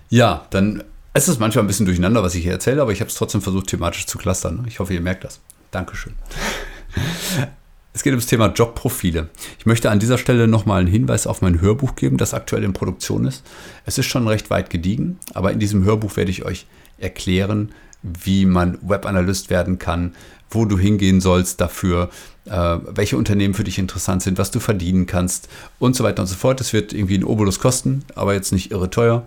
[0.09, 3.09] Ja, dann ist es manchmal ein bisschen durcheinander, was ich hier erzähle, aber ich habe
[3.09, 4.65] es trotzdem versucht, thematisch zu clustern.
[4.67, 5.39] Ich hoffe, ihr merkt das.
[5.71, 6.13] Dankeschön.
[7.93, 9.29] Es geht ums Thema Jobprofile.
[9.57, 12.71] Ich möchte an dieser Stelle nochmal einen Hinweis auf mein Hörbuch geben, das aktuell in
[12.71, 13.43] Produktion ist.
[13.87, 16.67] Es ist schon recht weit gediegen, aber in diesem Hörbuch werde ich euch
[16.99, 17.71] erklären,
[18.03, 20.13] wie man Webanalyst werden kann,
[20.51, 22.11] wo du hingehen sollst dafür,
[22.45, 26.27] äh, welche Unternehmen für dich interessant sind, was du verdienen kannst und so weiter und
[26.27, 26.61] so fort.
[26.61, 29.25] Es wird irgendwie ein Obolus kosten, aber jetzt nicht irre teuer.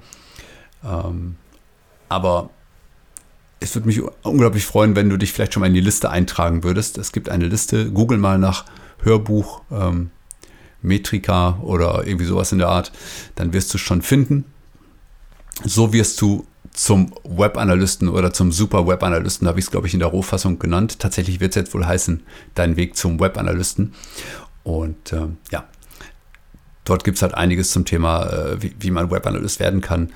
[0.84, 1.36] Ähm,
[2.08, 2.50] aber
[3.60, 6.64] es würde mich unglaublich freuen, wenn du dich vielleicht schon mal in die Liste eintragen
[6.64, 6.98] würdest.
[6.98, 8.64] Es gibt eine Liste, google mal nach
[9.02, 10.10] Hörbuch, ähm,
[10.82, 12.90] Metrika oder irgendwie sowas in der Art,
[13.34, 14.44] dann wirst du es schon finden.
[15.64, 20.00] So wirst du zum Webanalysten oder zum Super Webanalysten, habe ich es, glaube ich, in
[20.00, 20.98] der Rohfassung genannt.
[20.98, 22.22] Tatsächlich wird es jetzt wohl heißen,
[22.54, 23.92] dein Weg zum Webanalysten.
[24.62, 25.64] Und äh, ja,
[26.84, 30.12] dort gibt es halt einiges zum Thema, äh, wie, wie, man Webanalyst werden kann.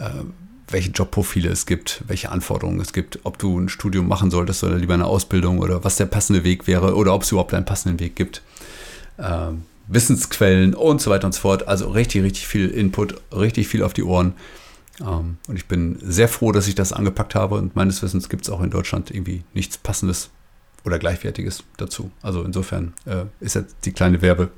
[0.00, 0.24] Äh,
[0.72, 4.76] welche Jobprofile es gibt, welche Anforderungen es gibt, ob du ein Studium machen solltest oder
[4.76, 7.98] lieber eine Ausbildung oder was der passende Weg wäre oder ob es überhaupt einen passenden
[7.98, 8.42] Weg gibt.
[9.18, 11.66] Ähm, Wissensquellen und so weiter und so fort.
[11.66, 14.34] Also richtig, richtig viel Input, richtig viel auf die Ohren.
[15.00, 18.44] Ähm, und ich bin sehr froh, dass ich das angepackt habe und meines Wissens gibt
[18.44, 20.30] es auch in Deutschland irgendwie nichts Passendes
[20.84, 22.10] oder Gleichwertiges dazu.
[22.22, 24.50] Also insofern äh, ist jetzt die kleine Werbe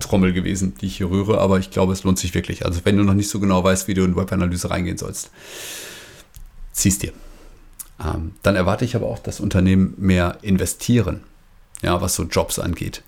[0.00, 2.66] Trommel gewesen, die ich hier rühre, aber ich glaube, es lohnt sich wirklich.
[2.66, 5.30] Also wenn du noch nicht so genau weißt, wie du in Webanalyse reingehen sollst,
[6.72, 7.12] ziehst dir.
[8.02, 11.20] Ähm, dann erwarte ich aber auch, dass Unternehmen mehr investieren,
[11.82, 13.02] ja, was so Jobs angeht.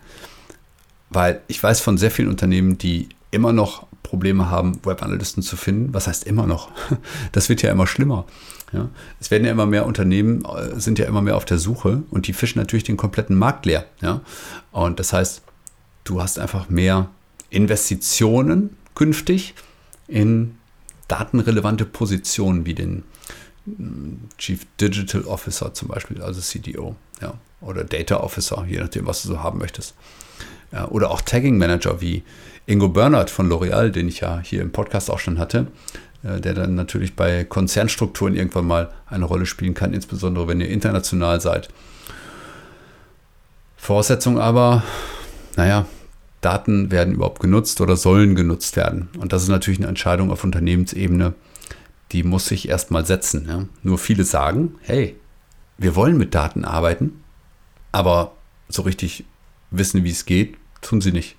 [1.11, 5.95] Weil ich weiß von sehr vielen Unternehmen, die immer noch Probleme haben, Webanalysten zu finden.
[5.95, 6.71] Was heißt immer noch?
[7.33, 8.27] Das wird ja immer schlimmer.
[8.73, 8.89] Ja,
[9.21, 12.27] es werden ja immer mehr Unternehmen, äh, sind ja immer mehr auf der Suche und
[12.27, 13.85] die fischen natürlich den kompletten Markt leer.
[14.01, 14.21] Ja?
[14.71, 15.43] Und das heißt,
[16.05, 17.09] du hast einfach mehr
[17.51, 19.55] Investitionen künftig
[20.09, 20.57] in
[21.09, 23.05] datenrelevante Positionen wie den
[23.67, 29.23] mm, Chief Digital Officer zum Beispiel, also CDO, ja, oder Data Officer, je nachdem, was
[29.23, 29.95] du so haben möchtest.
[30.73, 32.23] Ja, oder auch Tagging Manager wie
[32.67, 35.67] Ingo Bernhardt von L'Oreal, den ich ja hier im Podcast auch schon hatte,
[36.23, 40.69] äh, der dann natürlich bei Konzernstrukturen irgendwann mal eine Rolle spielen kann, insbesondere wenn ihr
[40.69, 41.69] international seid.
[43.77, 44.85] Voraussetzung aber,
[45.57, 45.87] naja,
[46.41, 49.09] Daten werden überhaupt genutzt oder sollen genutzt werden.
[49.19, 51.35] Und das ist natürlich eine Entscheidung auf Unternehmensebene,
[52.11, 53.47] die muss sich erstmal setzen.
[53.49, 53.65] Ja.
[53.83, 55.17] Nur viele sagen, hey,
[55.79, 57.23] wir wollen mit Daten arbeiten,
[57.93, 58.33] aber
[58.69, 59.25] so richtig
[59.71, 61.37] wissen, wie es geht, tun sie nicht.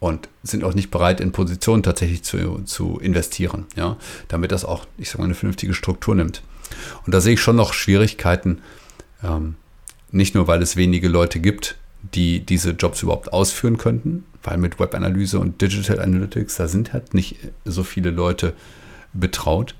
[0.00, 3.96] Und sind auch nicht bereit, in Positionen tatsächlich zu, zu investieren, ja,
[4.28, 6.42] damit das auch, ich sage mal, eine vernünftige Struktur nimmt.
[7.04, 8.60] Und da sehe ich schon noch Schwierigkeiten,
[9.24, 9.56] ähm,
[10.12, 14.78] nicht nur, weil es wenige Leute gibt, die diese Jobs überhaupt ausführen könnten, weil mit
[14.78, 18.54] Webanalyse und Digital Analytics, da sind halt nicht so viele Leute
[19.12, 19.74] betraut.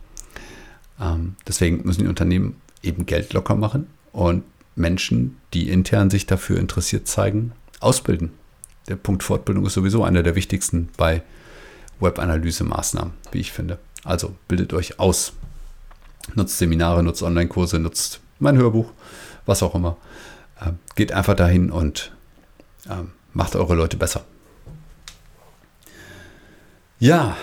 [1.00, 6.58] Ähm, deswegen müssen die Unternehmen eben Geld locker machen und Menschen, die intern sich dafür
[6.58, 8.32] interessiert zeigen, ausbilden.
[8.88, 11.22] Der Punkt Fortbildung ist sowieso einer der wichtigsten bei
[12.00, 13.78] Webanalyse-Maßnahmen, wie ich finde.
[14.04, 15.32] Also bildet euch aus.
[16.34, 18.92] Nutzt Seminare, nutzt Online-Kurse, nutzt mein Hörbuch,
[19.46, 19.96] was auch immer.
[20.60, 22.12] Äh, geht einfach dahin und
[22.88, 24.24] äh, macht eure Leute besser.
[26.98, 27.36] Ja,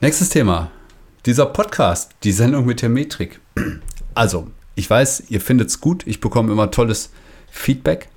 [0.00, 0.70] nächstes Thema.
[1.24, 3.40] Dieser Podcast, die Sendung mit der Metrik.
[4.14, 6.06] Also, ich weiß, ihr findet es gut.
[6.06, 7.10] Ich bekomme immer tolles
[7.50, 8.08] Feedback.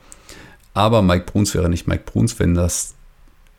[0.74, 2.96] Aber Mike Bruns wäre nicht Mike Bruns, wenn das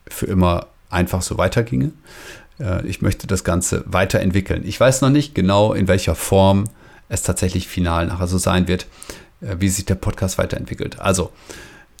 [0.07, 1.93] für immer einfach so weiterginge.
[2.59, 4.63] Äh, ich möchte das Ganze weiterentwickeln.
[4.65, 6.65] Ich weiß noch nicht genau, in welcher Form
[7.09, 8.87] es tatsächlich final nachher so sein wird.
[9.41, 10.99] Äh, wie sich der Podcast weiterentwickelt.
[10.99, 11.31] Also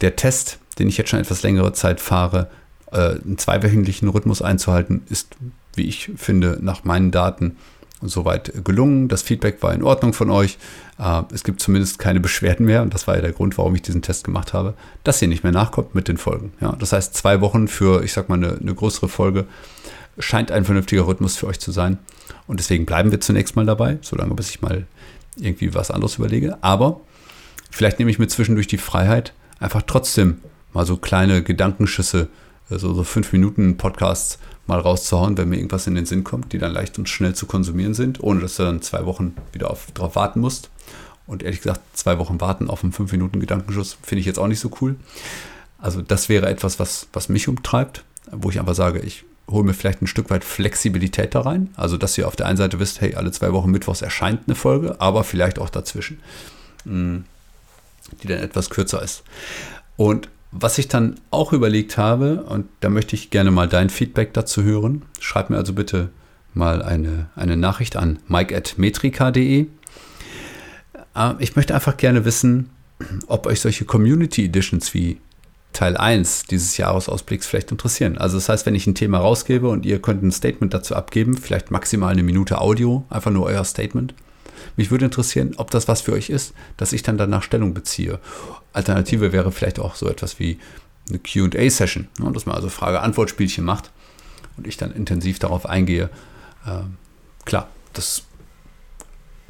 [0.01, 2.49] der Test, den ich jetzt schon etwas längere Zeit fahre,
[2.89, 5.35] Äh, einen zweiwöchentlichen Rhythmus einzuhalten ist,
[5.75, 7.57] wie ich finde, nach meinen Daten
[8.01, 9.09] soweit gelungen.
[9.09, 10.57] Das Feedback war in Ordnung von euch.
[10.97, 13.81] Äh, es gibt zumindest keine Beschwerden mehr und das war ja der Grund, warum ich
[13.81, 14.73] diesen Test gemacht habe,
[15.03, 16.53] dass ihr nicht mehr nachkommt mit den Folgen.
[16.61, 19.47] Ja, das heißt, zwei Wochen für, ich sag mal, eine, eine größere Folge
[20.17, 21.97] scheint ein vernünftiger Rhythmus für euch zu sein.
[22.47, 24.87] Und deswegen bleiben wir zunächst mal dabei, solange bis ich mal
[25.35, 26.57] irgendwie was anderes überlege.
[26.61, 27.01] Aber
[27.69, 30.39] vielleicht nehme ich mir zwischendurch die Freiheit, einfach trotzdem
[30.73, 32.27] mal so kleine Gedankenschüsse,
[32.69, 36.57] also so fünf Minuten Podcasts mal rauszuhauen, wenn mir irgendwas in den Sinn kommt, die
[36.57, 39.87] dann leicht und schnell zu konsumieren sind, ohne dass du dann zwei Wochen wieder auf,
[39.93, 40.69] drauf warten musst.
[41.25, 44.47] Und ehrlich gesagt, zwei Wochen warten auf einen fünf Minuten Gedankenschuss finde ich jetzt auch
[44.47, 44.95] nicht so cool.
[45.77, 49.73] Also das wäre etwas, was, was mich umtreibt, wo ich einfach sage, ich hole mir
[49.73, 51.69] vielleicht ein Stück weit Flexibilität da rein.
[51.75, 54.55] Also, dass ihr auf der einen Seite wisst, hey, alle zwei Wochen Mittwochs erscheint eine
[54.55, 56.19] Folge, aber vielleicht auch dazwischen,
[56.83, 57.23] hm,
[58.21, 59.23] die dann etwas kürzer ist.
[59.95, 64.33] Und was ich dann auch überlegt habe, und da möchte ich gerne mal dein Feedback
[64.33, 66.09] dazu hören, schreib mir also bitte
[66.53, 69.67] mal eine, eine Nachricht an mike.metrika.de.
[71.15, 72.69] Äh, ich möchte einfach gerne wissen,
[73.27, 75.19] ob euch solche Community Editions wie
[75.73, 78.17] Teil 1 dieses Jahresausblicks vielleicht interessieren.
[78.17, 81.37] Also das heißt, wenn ich ein Thema rausgebe und ihr könnt ein Statement dazu abgeben,
[81.37, 84.15] vielleicht maximal eine Minute Audio, einfach nur euer Statement.
[84.77, 88.19] Mich würde interessieren, ob das was für euch ist, dass ich dann danach Stellung beziehe.
[88.73, 90.59] Alternative wäre vielleicht auch so etwas wie
[91.09, 93.91] eine QA-Session, ne, dass man also Frage-Antwort-Spielchen macht
[94.55, 96.09] und ich dann intensiv darauf eingehe.
[96.65, 96.97] Ähm,
[97.43, 98.23] klar, das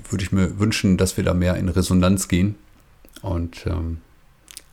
[0.09, 2.55] würde ich mir wünschen, dass wir da mehr in Resonanz gehen
[3.21, 3.97] und ähm,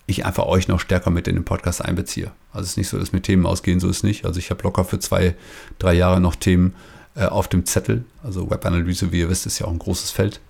[0.07, 2.31] ich einfach euch noch stärker mit in den Podcast einbeziehe.
[2.53, 4.25] Also es ist nicht so, dass mir Themen ausgehen, so ist es nicht.
[4.25, 5.35] Also ich habe locker für zwei,
[5.79, 6.75] drei Jahre noch Themen
[7.17, 8.05] äh, auf dem Zettel.
[8.23, 10.41] Also Webanalyse, wie ihr wisst, ist ja auch ein großes Feld.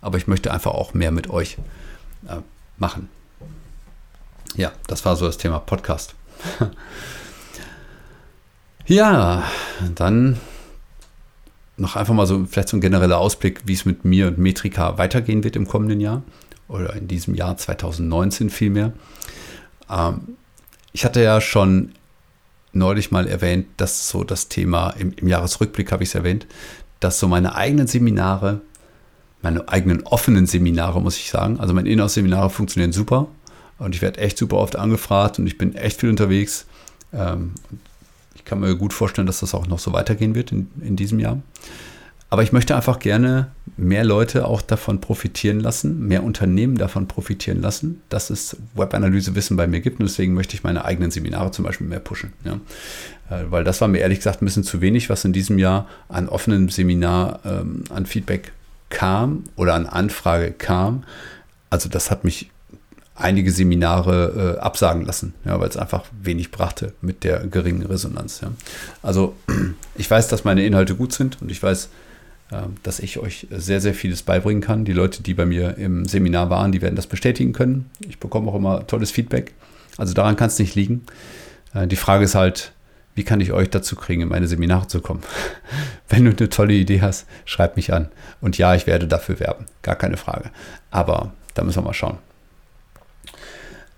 [0.00, 1.58] Aber ich möchte einfach auch mehr mit euch
[2.28, 2.36] äh,
[2.78, 3.08] machen.
[4.56, 6.14] Ja, das war so das Thema Podcast.
[8.86, 9.44] ja,
[9.94, 10.40] dann
[11.76, 14.98] noch einfach mal so vielleicht so ein genereller Ausblick, wie es mit mir und Metrika
[14.98, 16.22] weitergehen wird im kommenden Jahr
[16.68, 18.92] oder in diesem Jahr 2019 vielmehr.
[19.88, 20.36] Ähm,
[20.92, 21.92] ich hatte ja schon
[22.72, 26.46] neulich mal erwähnt, dass so das Thema, im, im Jahresrückblick habe ich es erwähnt,
[27.00, 28.60] dass so meine eigenen Seminare,
[29.42, 33.28] meine eigenen offenen Seminare, muss ich sagen, also meine Inhouse-Seminare funktionieren super
[33.78, 36.66] und ich werde echt super oft angefragt und ich bin echt viel unterwegs.
[37.12, 37.52] Ähm,
[38.34, 41.18] ich kann mir gut vorstellen, dass das auch noch so weitergehen wird in, in diesem
[41.18, 41.40] Jahr.
[42.30, 47.60] Aber ich möchte einfach gerne mehr Leute auch davon profitieren lassen, mehr Unternehmen davon profitieren
[47.60, 49.98] lassen, dass es Webanalyse-Wissen bei mir gibt.
[49.98, 52.32] Und deswegen möchte ich meine eigenen Seminare zum Beispiel mehr pushen.
[52.44, 52.60] Ja.
[53.30, 55.88] Äh, weil das war mir ehrlich gesagt ein bisschen zu wenig, was in diesem Jahr
[56.08, 58.52] an offenem Seminar ähm, an Feedback
[58.90, 61.04] kam oder an Anfrage kam.
[61.68, 62.50] Also das hat mich
[63.14, 68.40] einige Seminare äh, absagen lassen, ja, weil es einfach wenig brachte mit der geringen Resonanz.
[68.40, 68.52] Ja.
[69.02, 69.34] Also
[69.96, 71.88] ich weiß, dass meine Inhalte gut sind und ich weiß,
[72.82, 74.84] dass ich euch sehr, sehr vieles beibringen kann.
[74.84, 77.90] Die Leute, die bei mir im Seminar waren, die werden das bestätigen können.
[78.00, 79.52] Ich bekomme auch immer tolles Feedback.
[79.96, 81.04] Also daran kann es nicht liegen.
[81.74, 82.72] Äh, die Frage ist halt,
[83.14, 85.22] wie kann ich euch dazu kriegen, in meine Seminare zu kommen?
[86.08, 88.08] Wenn du eine tolle Idee hast, schreib mich an.
[88.40, 89.66] Und ja, ich werde dafür werben.
[89.82, 90.50] Gar keine Frage.
[90.90, 92.18] Aber da müssen wir mal schauen.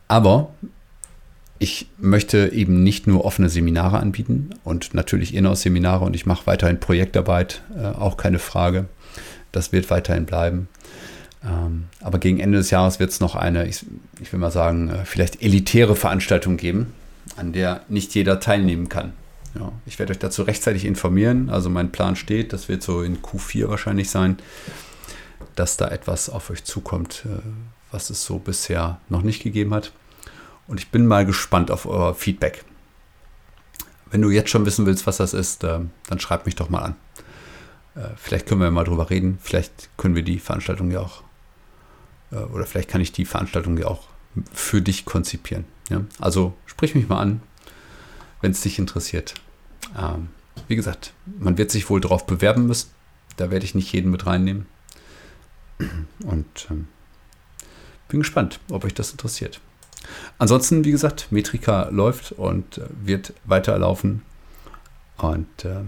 [0.09, 0.51] Aber
[1.63, 6.81] ich möchte eben nicht nur offene Seminare anbieten und natürlich Inhouse-Seminare und ich mache weiterhin
[6.81, 8.87] Projektarbeit, äh, auch keine Frage.
[9.53, 10.67] Das wird weiterhin bleiben.
[11.45, 13.87] Ähm, aber gegen Ende des Jahres wird es noch eine, ich,
[14.21, 16.93] ich, will mal sagen, äh, vielleicht elitäre Veranstaltung geben,
[17.37, 19.13] an der nicht jeder teilnehmen kann.
[19.55, 21.49] Ja, ich werde euch dazu rechtzeitig informieren.
[21.49, 24.37] Also mein Plan steht, das wird so in Q4 wahrscheinlich sein,
[25.55, 27.39] dass da etwas auf euch zukommt, äh,
[27.93, 29.93] was es so bisher noch nicht gegeben hat.
[30.73, 32.65] Und ich bin mal gespannt auf euer Feedback.
[34.11, 36.79] Wenn du jetzt schon wissen willst, was das ist, äh, dann schreib mich doch mal
[36.79, 36.97] an.
[37.95, 39.39] Äh, vielleicht können wir mal drüber reden.
[39.43, 41.25] Vielleicht können wir die Veranstaltung ja auch,
[42.31, 44.05] äh, oder vielleicht kann ich die Veranstaltung ja auch
[44.51, 45.67] für dich konzipieren.
[46.19, 47.43] Also sprich mich mal an,
[48.41, 49.35] wenn es dich interessiert.
[49.95, 50.29] Ähm,
[50.69, 52.89] wie gesagt, man wird sich wohl darauf bewerben müssen.
[53.37, 54.65] Da werde ich nicht jeden mit reinnehmen.
[56.25, 56.89] Und ähm,
[58.09, 59.61] bin gespannt, ob euch das interessiert.
[60.39, 64.23] Ansonsten, wie gesagt, Metrika läuft und äh, wird weiterlaufen.
[65.19, 65.83] Und äh,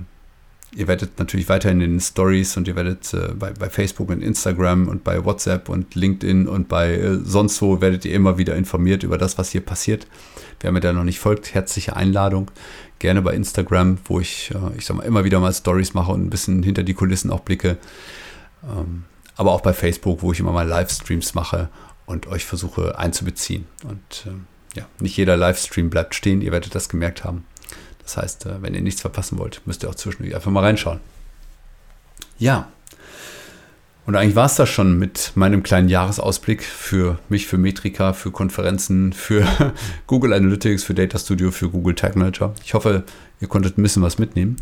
[0.76, 4.22] ihr werdet natürlich weiterhin in den Stories und ihr werdet äh, bei, bei, Facebook und
[4.22, 8.56] Instagram und bei WhatsApp und LinkedIn und bei äh, sonst wo werdet ihr immer wieder
[8.56, 10.06] informiert über das, was hier passiert.
[10.60, 12.50] Wer mir da noch nicht folgt, herzliche Einladung.
[12.98, 16.24] Gerne bei Instagram, wo ich, äh, ich sag mal, immer wieder mal Stories mache und
[16.24, 17.76] ein bisschen hinter die Kulissen auch blicke.
[18.62, 19.04] Ähm,
[19.36, 21.68] aber auch bei Facebook, wo ich immer mal Livestreams mache
[22.06, 23.66] und euch versuche einzubeziehen.
[23.84, 27.44] Und äh, ja, nicht jeder Livestream bleibt stehen, ihr werdet das gemerkt haben.
[28.02, 31.00] Das heißt, äh, wenn ihr nichts verpassen wollt, müsst ihr auch zwischendurch einfach mal reinschauen.
[32.38, 32.68] Ja.
[34.06, 38.30] Und eigentlich war es das schon mit meinem kleinen Jahresausblick für mich, für Metrika, für
[38.30, 39.46] Konferenzen, für
[40.06, 42.54] Google Analytics, für Data Studio, für Google Tag Manager.
[42.62, 43.04] Ich hoffe,
[43.40, 44.56] ihr konntet ein bisschen was mitnehmen.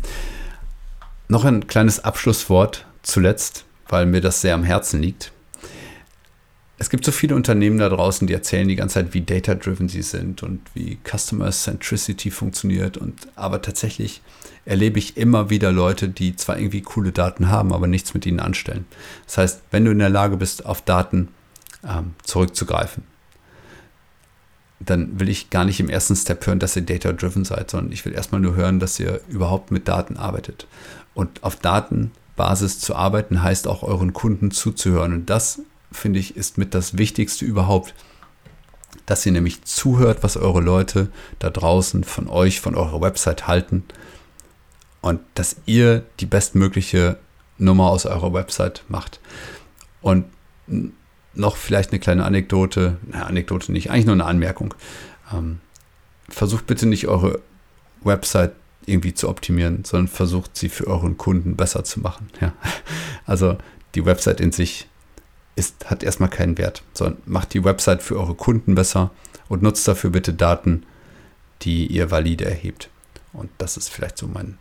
[1.27, 5.32] Noch ein kleines Abschlusswort zuletzt, weil mir das sehr am Herzen liegt.
[6.79, 10.01] Es gibt so viele Unternehmen da draußen, die erzählen die ganze Zeit, wie data-driven sie
[10.01, 12.97] sind und wie Customer Centricity funktioniert.
[12.97, 14.21] Und aber tatsächlich
[14.65, 18.39] erlebe ich immer wieder Leute, die zwar irgendwie coole Daten haben, aber nichts mit ihnen
[18.39, 18.85] anstellen.
[19.27, 21.29] Das heißt, wenn du in der Lage bist, auf Daten
[21.87, 23.03] ähm, zurückzugreifen,
[24.79, 28.03] dann will ich gar nicht im ersten Step hören, dass ihr data-driven seid, sondern ich
[28.05, 30.67] will erstmal nur hören, dass ihr überhaupt mit Daten arbeitet.
[31.13, 35.13] Und auf Datenbasis zu arbeiten heißt auch euren Kunden zuzuhören.
[35.13, 35.61] Und das,
[35.93, 37.93] finde ich, ist mit das Wichtigste überhaupt,
[39.05, 43.83] dass ihr nämlich zuhört, was eure Leute da draußen von euch, von eurer Website halten
[45.01, 47.17] und dass ihr die bestmögliche
[47.57, 49.19] Nummer aus eurer Website macht.
[50.01, 50.25] Und
[51.33, 54.73] noch vielleicht eine kleine Anekdote, eine Anekdote nicht, eigentlich nur eine Anmerkung.
[55.33, 55.59] Ähm,
[56.29, 57.41] versucht bitte nicht eure
[58.03, 58.53] Website
[58.85, 62.29] irgendwie zu optimieren, sondern versucht sie für euren Kunden besser zu machen.
[62.41, 62.53] Ja.
[63.25, 63.57] Also
[63.95, 64.87] die Website in sich
[65.55, 69.11] ist, hat erstmal keinen Wert, sondern macht die Website für eure Kunden besser
[69.49, 70.85] und nutzt dafür bitte Daten,
[71.61, 72.89] die ihr valide erhebt.
[73.33, 74.57] Und das ist vielleicht so mein,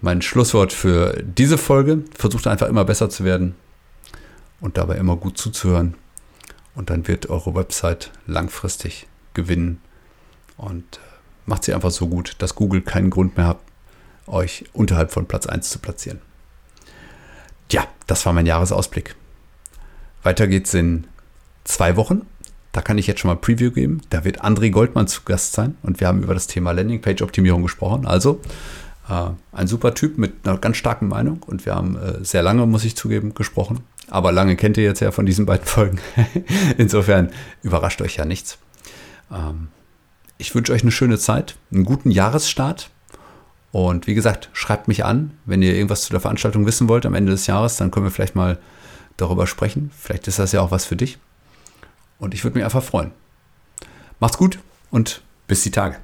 [0.00, 2.04] mein Schlusswort für diese Folge.
[2.16, 3.54] Versucht einfach immer besser zu werden
[4.60, 5.94] und dabei immer gut zuzuhören.
[6.74, 9.80] Und dann wird eure Website langfristig gewinnen
[10.56, 11.00] und äh,
[11.46, 13.58] macht sie einfach so gut, dass Google keinen Grund mehr hat,
[14.26, 16.20] euch unterhalb von Platz 1 zu platzieren.
[17.70, 19.14] Ja, das war mein Jahresausblick.
[20.28, 21.06] Weiter geht's in
[21.64, 22.26] zwei Wochen.
[22.72, 24.02] Da kann ich jetzt schon mal Preview geben.
[24.10, 28.06] Da wird André Goldmann zu Gast sein und wir haben über das Thema Landingpage-Optimierung gesprochen.
[28.06, 28.42] Also
[29.08, 32.66] äh, ein super Typ mit einer ganz starken Meinung und wir haben äh, sehr lange,
[32.66, 33.80] muss ich zugeben, gesprochen.
[34.10, 35.98] Aber lange kennt ihr jetzt ja von diesen beiden Folgen.
[36.76, 37.30] Insofern
[37.62, 38.58] überrascht euch ja nichts.
[39.32, 39.68] Ähm,
[40.36, 42.90] ich wünsche euch eine schöne Zeit, einen guten Jahresstart.
[43.72, 47.14] Und wie gesagt, schreibt mich an, wenn ihr irgendwas zu der Veranstaltung wissen wollt am
[47.14, 48.58] Ende des Jahres, dann können wir vielleicht mal
[49.18, 49.90] darüber sprechen.
[49.96, 51.18] Vielleicht ist das ja auch was für dich.
[52.18, 53.12] Und ich würde mich einfach freuen.
[54.18, 54.58] Macht's gut
[54.90, 55.98] und bis die Tage.